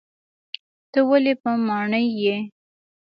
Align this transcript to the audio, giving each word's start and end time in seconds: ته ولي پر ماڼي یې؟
ته 0.91 0.99
ولي 1.09 1.33
پر 1.41 1.55
ماڼي 1.67 2.03
یې؟ 2.21 2.35